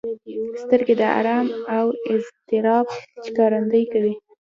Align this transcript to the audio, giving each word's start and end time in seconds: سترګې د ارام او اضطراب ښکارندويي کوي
سترګې 0.61 0.93
د 0.97 1.03
ارام 1.19 1.47
او 1.77 1.85
اضطراب 2.13 2.85
ښکارندويي 3.25 3.85
کوي 3.93 4.13